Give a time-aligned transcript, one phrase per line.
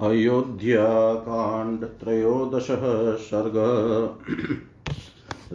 [0.00, 3.52] अयोध्याकांड त्रयोदशः सर्ग।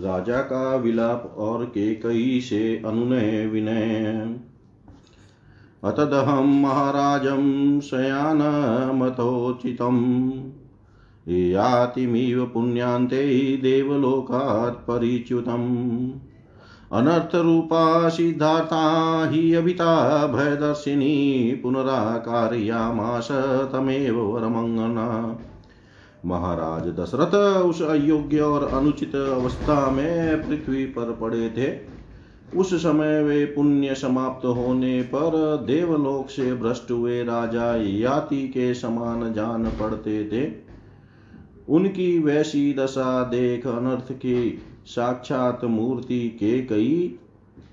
[0.04, 4.40] राजा का विलाप और केकई से अनुनय विनय।
[5.84, 8.62] अतदहं महाराजं शयानमतोचितम्
[11.28, 16.12] यातिमिव पुण्यान्ते देवलोकात् परिच्युतम्।
[16.94, 18.82] अनर्थरूपा सिद्धार्था
[19.32, 23.28] हि अभिता भयदर्शिनी पुनराकारयामास
[23.71, 24.18] तमेव
[26.25, 31.92] महाराज दशरथ उस अयोग्य और अनुचित अवस्था में पृथ्वी पर पड़े थे।
[32.59, 39.34] उस समय वे पुण्य समाप्त होने पर देवलोक से भ्रष्ट हुए राजा याति के समान
[39.34, 40.52] जान पड़ते थे।
[41.70, 47.20] उनकी वैसी दशा देख अनर्थ की साक्षात मूर्ति के कई,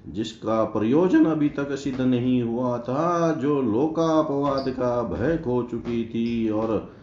[0.09, 6.51] जिसका प्रयोजन अभी तक सिद्ध नहीं हुआ था, जो लोकापवाद का भय खो चुकी थी
[6.51, 6.95] और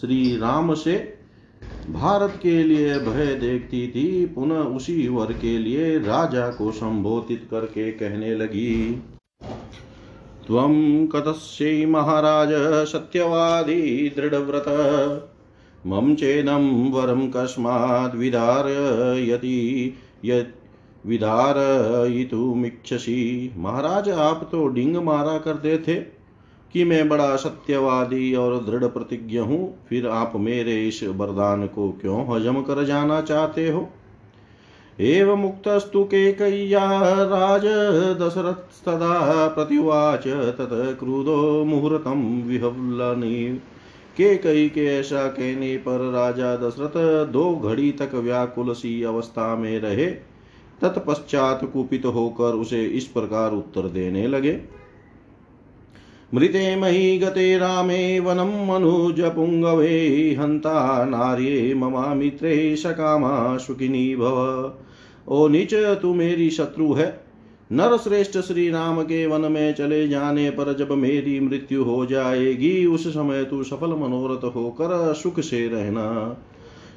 [0.00, 1.18] श्री राम से
[1.90, 7.92] भारत के लिए भय देखती थी, पुनः उसी वर के लिए राजा को संबोधित करके
[7.92, 9.02] कहने लगी।
[10.46, 12.48] त्वं कतस्यै महाराज,
[12.86, 14.64] सत्यवादी, दृढ़व्रत।
[15.86, 19.54] मम चेदं वरं कस्माद् विधारयति
[20.24, 22.34] यत् विधारयितुमिच्छसि
[23.56, 25.94] महाराज, आप तो डिंग मारा करते थे
[26.74, 32.36] कि मैं बड़ा सत्यवादी और दृढ़ प्रतिज्ञ हूँ। फिर आप मेरे इस वरदान को क्यों
[32.36, 33.88] हजम कर जाना चाहते हो?
[35.00, 36.84] एव मुक्तस्तु केकय्या
[37.24, 37.64] राज
[38.22, 43.60] दशरथस्तदा प्रतिवाच, तत क्रुधो मुहूर्तं विहवलनी।
[44.12, 49.80] के कई के ऐसा कहने पर राजा दशरथ दो घड़ी तक व्याकुल सी अवस्था में
[49.80, 50.06] रहे।
[50.80, 54.60] तत्पश्चात कुपित होकर उसे इस प्रकार उत्तर देने लगे।
[56.34, 64.74] मृते मही गते रामे वनम मनुज पुंगवे हंता नार्ये ममा मित्रे सकामा सुखिनी भव।
[65.28, 67.31] ओ नीच तू मेरी शत्रु है।
[67.72, 72.86] नर श्रेष्ठ श्री राम के वन में चले जाने पर जब मेरी मृत्यु हो जाएगी,
[72.86, 76.36] उस समय तू सफल मनोरथ होकर सुख से रहना।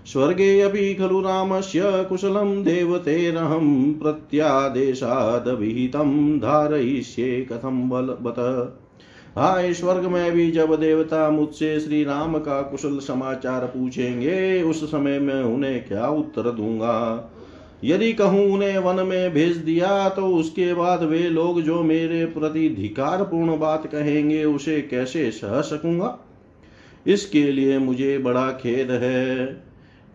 [0.05, 8.79] स्वर्गे अपि खलु रामस्य कुशलं देवतेरहं प्रत्यादेशादविहितं धारयिष्ये कथं बल बत।
[9.37, 15.19] हाय स्वर्ग में भी जब देवता मुझसे श्री राम का कुशल समाचार पूछेंगे, उस समय
[15.19, 17.31] मैं उन्हें क्या उत्तर दूँगा?
[17.83, 22.69] यदि कहूँ उन्हें वन में भेज दिया तो उसके बाद वे लोग जो मेरे प्रति
[22.69, 26.17] धिकार पूर्ण बात कहेंगे, उसे कैसे सह सकूँगा?
[27.07, 29.45] इसके लिए मुझे बड़ा खेद है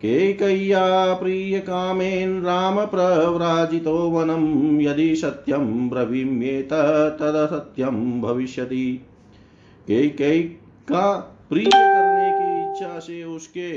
[0.01, 6.73] केकय्या प्रिय कामेन राम प्रव्राजितो वनम, यदि सत्यम ब्रवीम्येत,
[7.19, 9.01] तद सत्यम भविष्यति।
[9.87, 10.41] केकई
[10.87, 11.11] का
[11.49, 13.71] प्रिय करने की इच्छा से उसके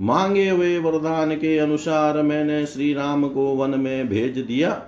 [0.00, 4.80] मांगे हुए वरदान के अनुसार मैंने श्री राम को वन में भेज दिया।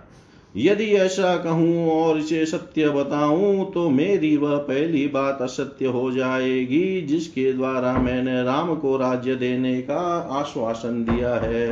[0.54, 7.00] यदि ऐसा कहूँ और इसे सत्य बताऊँ तो मेरी वह पहली बात असत्य हो जाएगी,
[7.00, 10.00] जिसके द्वारा मैंने राम को राज्य देने का
[10.32, 11.70] आश्वासन दिया है।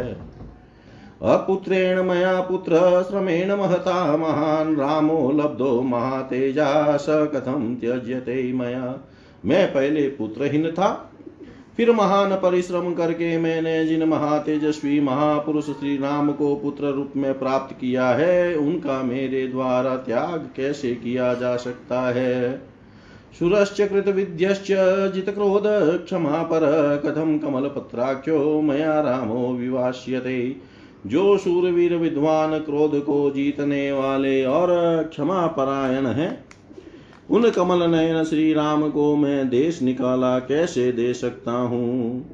[1.24, 8.94] अपुत्रेण मया पुत्र, श्रमेण महता महान, रामो लब्धो महातेजा, स कथम त्यज्यते मया।
[9.44, 11.07] मैं पहले पुत्रहीन था
[11.78, 17.74] फिर महान परिश्रम करके मैंने जिन महातेजस्वी महापुरुष श्री राम को पुत्र रूप में प्राप्त
[17.74, 22.58] किया है, उनका मेरे द्वारा त्याग कैसे किया जा सकता है?
[23.38, 23.76] सुरश्च
[25.14, 25.62] जित क्रोध
[26.04, 26.66] क्षमा पर
[27.04, 30.56] कथम कमल पत्राख्यो मया रामो विवाश्यते
[31.06, 34.68] जो सूरवीर विद्वान क्रोध को जीतने वाले और
[35.10, 36.47] क्षमा परायण है
[37.30, 42.24] उन कमल नयन श्री राम को मैं देश निकाला कैसे दे सकता हूँ?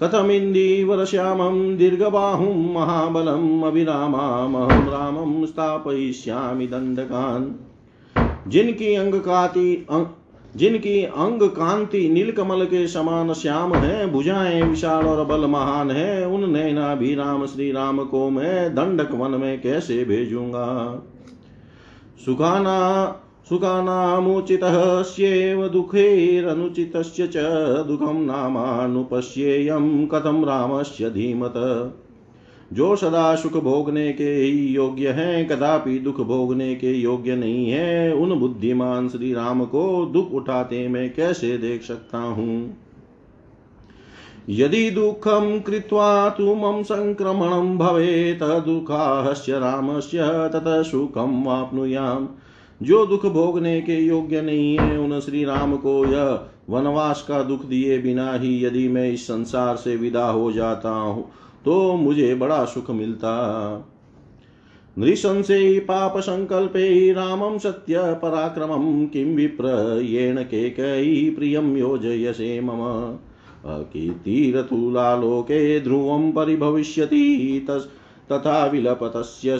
[0.00, 7.52] कथमिन्दीवर श्यामं दीर्घबाहुं महाबलम् अभिरामामहं रामं स्थापयिष्यामि दण्डकान्
[8.50, 10.04] जिनकी अंग काति अं,
[10.56, 16.50] जिनकी अंग कांति नीलकमल के समान श्याम है भुजाएँ विशाल और बल महान है उन
[16.50, 21.02] नैना भी राम श्री राम को मैं दंडक वन में कैसे भेजूँगा?
[22.24, 23.16] सुखाना
[23.48, 27.36] सुखानामुचितः स्येव दुःखैरनुचितस्य च
[27.86, 31.54] दुःखं नामानुपश्येयं कथं रामस्य धीमत।
[32.72, 38.14] जो सदा सुख भोगने के ही योग्य है, कदापि दुख भोगने के योग्य नहीं है।
[38.14, 42.76] उन बुद्धिमान श्री राम को दुख उठाते मैं कैसे देख सकता हूँ?
[44.48, 52.28] यदि दुःखं कृत्वा तु मम सङ्क्रमणं भवेत् दुःखास्य रामस्य ततः सुखं वाप्नुयाम्।
[52.80, 56.38] जो दुख भोगने के योग्य नहीं है, उन श्री राम को यह
[56.70, 61.24] वनवास का दुख दिए बिना ही यदि मैं इस संसार से विदा हो जाता हूँ
[61.64, 63.32] तो मुझे बड़ा सुख मिलता।
[64.96, 72.82] नृशंसे पाप संकल्पे रामं सत्य पराक्रमं, किं विप्र येन केकयी प्रियं योजयसे मम।
[73.70, 77.66] अकीर्तिरतुलालोके ध्रुवं परिभविष्यति
[78.32, 79.58] तथा विलपतस्य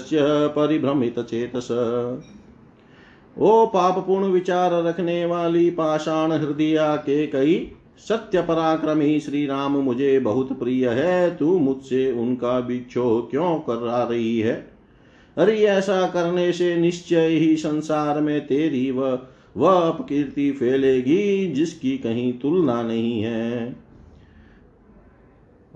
[0.57, 1.69] परिभ्रमितचेतस
[3.39, 10.19] ओ पाप पूर्ण विचार रखने वाली पाषाण हृदया के कई सत्य पराक्रमी श्री राम मुझे
[10.19, 14.69] बहुत प्रिय है, तू मुझसे उनका बिच्छो क्यों कर रही है?
[15.37, 19.19] अरे ऐसा करने से निश्चय ही संसार में तेरी वह
[19.57, 23.77] वह अपकीर्ति फैलेगी, जिसकी कहीं तुलना नहीं है।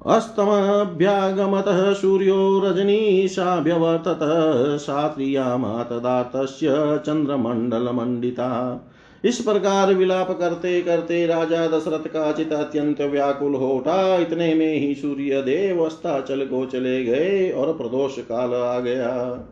[0.06, 8.80] अस्तमभ्यागमतः सूर्यो रजनीशाभ्यवर्ततः सात्रियामा तदा तस्य चन्द्रमण्डलमण्डिता।
[9.24, 14.74] इस प्रकार विलाप करते करते राजा दशरथ का चित अत्यंत व्याकुल हो उठा इतने में
[14.74, 19.46] ही सूर्य देव अस्ताचल को चले गए और प्रदोष काल आ गया।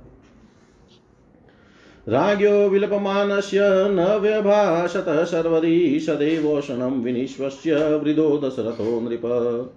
[2.08, 9.72] राज्ञो विलपमानस्य न व्यभाषत शर्वरी सदैवोषणं विनिश्वस्य, वृदो दशरथो नृप।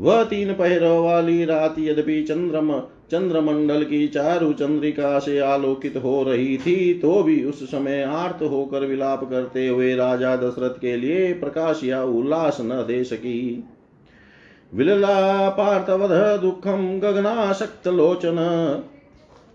[0.00, 2.78] वह तीन पहरों वाली रात यद्यपि चंद्रम,
[3.10, 8.80] चंद्रमंडल की चारु चंद्रिका से आलोकित हो रही थी तो भी उस समय आर्त होकर
[8.80, 13.64] विलाप करते हुए राजा दशरथ के लिए प्रकाश या उल्लास न दे सकी।
[14.74, 18.36] विलला पार्थवध दुखम गगनाशक्त लोचन।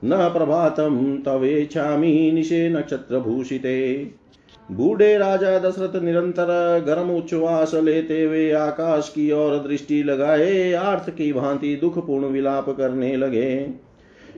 [0.06, 4.12] न प्रभातम तवेच्छामी निशे नक्षत्र भूषिते
[4.71, 6.50] बूढ़े राजा दशरथ निरंतर
[6.88, 12.69] गर्म उच्छ्वास लेते हुए आकाश की ओर दृष्टि लगाए, आर्थ की भांति दुख पूर्ण विलाप
[12.69, 13.56] करने लगे।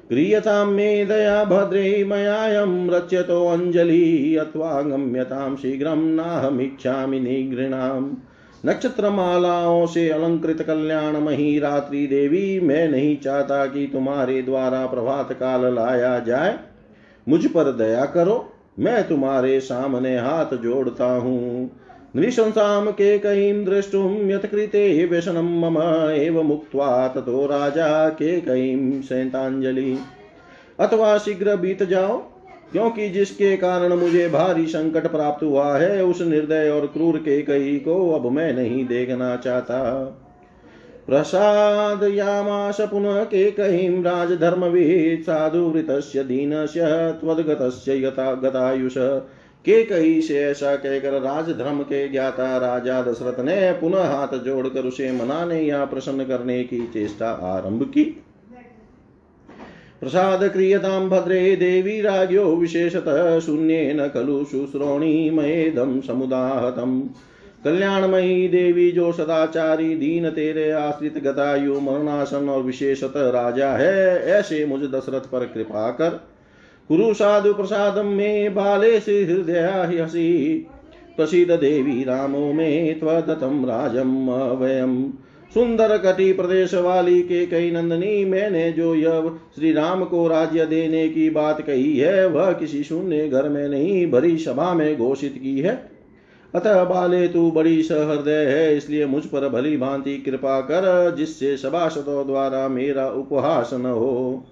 [0.10, 8.12] क्रियतां मे दया भद्रे मयायं रच्यतो अञ्जलि अथवा गम्यतां शीघ्रं नाहमिच्छामि निगृणाम्
[8.66, 15.74] नक्षत्र मालाओं से अलंकृत कल्याणमही रात्रि देवी, मैं नहीं चाहता कि तुम्हारे द्वारा प्रभात काल
[15.76, 16.58] लाया जाए।
[17.28, 21.70] मुझ पर दया करो मैं तुम्हारे सामने हाथ जोड़ता हूँ।
[22.16, 25.78] नृशंसाम के कहीं दृष्टुम यथकृते व्यसनम मम
[26.12, 29.98] एव मुक्त्वा ततो राजा के कहीं सैतांजलि
[30.80, 32.18] अथवा शीघ्र बीत जाओ,
[32.72, 37.78] क्योंकि जिसके कारण मुझे भारी संकट प्राप्त हुआ है, उस निर्दय और क्रूर के कई
[37.78, 39.80] को अब मैं नहीं देखना चाहता।
[41.12, 46.82] प्रसादयामास पुनः केकहीं राजधर्मवित् साधुवृतस्य दीनस्य
[47.22, 48.94] त्वद्गतस्य यथा गतायुष।
[49.66, 55.12] के कही से ऐसा कहकर राजधर्म के ज्ञाता राजा दशरथ ने पुनः हाथ जोड़कर उसे
[55.12, 58.04] मनाने या प्रसन्न करने की चेष्टा आरंभ की।
[60.02, 67.04] प्रसाद क्रियतां भद्रे देवी राज्यो विशेषतः शून्येन खलु शुश्रोणी मयेदं समुदाहतम्।
[67.66, 74.82] कल्याणमयी देवी जो सदाचारी दीन तेरे आश्रित गतायु मरणासन और विशेषतः राजा है, ऐसे मुझ
[74.82, 76.10] दशरथ पर कृपा कर।
[76.88, 80.68] कुरु साधु प्रसाद में बाले से हृदय हसी।
[81.18, 85.14] प्रसिद्ध देवी रामो में त्वदतम राजम अवयम।
[85.54, 91.10] सुंदर कटी प्रदेश वाली के कई नंदनी, मैंने जो यह श्री राम को राज्य देने
[91.10, 95.60] की बात कही है, वह किसी शून्य घर में नहीं, भरी सभा में घोषित की
[95.60, 96.01] है।
[96.56, 102.28] अतः बाले तू बड़ी सहृदय है, इसलिए मुझ पर भली भांति कृपा कर, जिससे सभासदों
[102.28, 104.44] द्वारा मेरा उपहास न हो।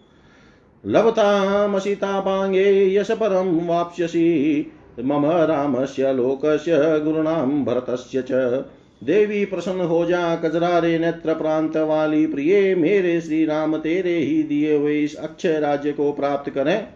[0.85, 4.71] लभतामसितापाङ्गे यश परं वाप्स्यसि,
[5.03, 8.63] मम रामस्य लोकस्य गुरुणां भरतस्य च।
[9.03, 14.77] देवी प्रसन्न हो जा, कजरारे नेत्र प्रांत वाली प्रिय, मेरे श्री राम तेरे ही दिए
[14.77, 16.87] हुए इस अक्षय राज्य को प्राप्त करें।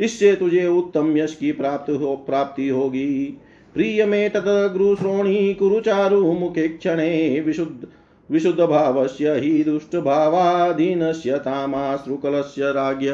[0.00, 3.38] इससे तुझे उत्तम यश की प्राप्त हो, प्राप्ति होगी।
[3.74, 7.86] प्रिय मे ततगृश्रोणी कुरु चारु मुखे क्षणे विशुद्ध
[8.30, 13.10] विशुद्धभावस्य हि दुष्टभावाधीनस्य तामाश्रुकलस्य राज्ञ।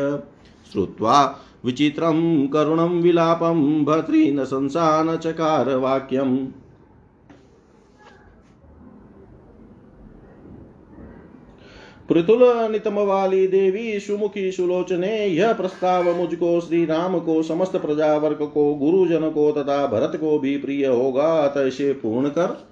[0.72, 3.84] श्रुत्वा विचित्रं करुणं विलापं
[4.32, 6.46] न शंसान चकार वाक्यम्
[12.08, 18.74] पृथुल नितम वाली देवी सुमुखी सुलोचने यह प्रस्ताव मुझको श्री राम को समस्त प्रजावर्ग को
[18.74, 22.66] गुरुजन को तथा भरत को भी प्रिय होगा अतः पूर्ण कर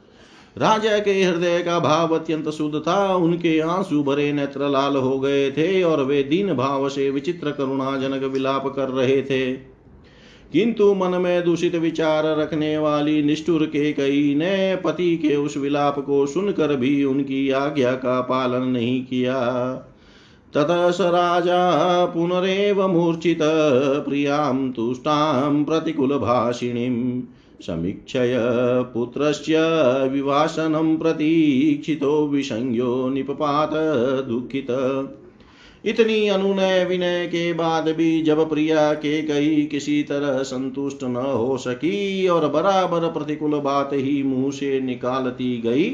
[0.59, 5.51] राजा के हृदय का भाव अत्यंत शुद्ध था, उनके आँसू भरे नेत्र लाल हो गए
[5.51, 9.74] थे, और वे दीन भाव से विचित्र करुणाजनक विलाप कर रहे थे।
[10.55, 15.99] किंतु मन में दूषित विचार रखने वाली निष्ठुर के कई ने पति के उस विलाप
[15.99, 19.41] को सुनकर भी उनकी आज्ञा का पालन नहीं किया।
[20.55, 23.39] ततः स राजा पुनरेव मूर्छित,
[24.09, 27.23] प्रियाँ तुष्टां प्रतिकूलभाषिणीम्
[27.63, 28.35] समीक्षय
[28.95, 29.55] पुत्रस्य
[30.09, 33.71] विवासनं प्रतीक्षितो विसंज्ञो निपपात
[34.29, 34.71] दुःखित।
[35.85, 41.57] इतनी अनुनय विनय के बाद भी जब प्रिया के कई किसी तरह संतुष्ट न हो
[41.57, 45.85] सकी और बराबर प्रतिकूल बात ही मुँह से निकालती गई,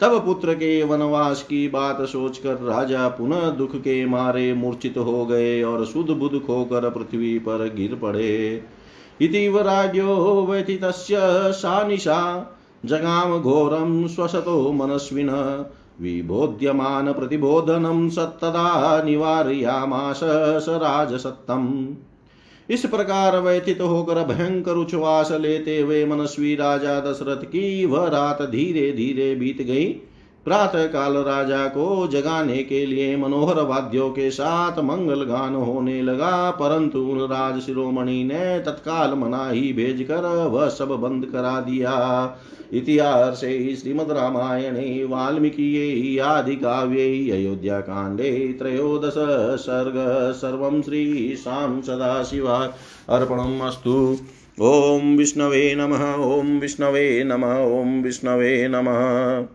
[0.00, 5.62] तब पुत्र के वनवास की बात सोचकर राजा पुनः दुख के मारे मूर्छित हो गए
[5.62, 8.62] और सुध बुध खोकर पृथ्वी पर गिर पड़े।
[9.20, 11.16] इति वराज्यो व्यथितस्य
[11.52, 12.20] सा निशा
[12.84, 15.28] जगाम घोरं स्वसतो मनस्विन
[16.00, 20.20] विबोध्यमान प्रतिबोधनम सत्तदा निवारयामास
[20.62, 21.94] स राजसत्तम्
[22.70, 28.92] इस प्रकार व्यथित होकर भयंकर उच्छ्वास लेते हुए मनस्वी राजा दशरथ की वह रात धीरे
[28.92, 29.86] धीरे बीत गई।
[30.48, 36.50] प्रातः काल राजा को जगाने के लिए मनोहर वाद्यों के साथ मंगल गान होने लगा,
[36.50, 41.96] परंतु राज शिरोमणि ने तत्काल मनाही भेजकर वह सब बंद करा दिया।
[42.72, 43.40] इतिहास
[43.74, 49.14] श्रीमद् रामायणे वाल्मीकिये आदिकाव्ये अयोध्याकाण्डे त्रयोदश
[49.58, 49.94] सर्ग,
[50.32, 52.58] सर्वं श्रीशां सदाशिवा
[53.08, 54.16] अर्पणम् अस्तु।
[54.58, 59.48] ॐ विष्णवे नमः ॐ विष्णवे नमः ॐ विष्णवे नमः।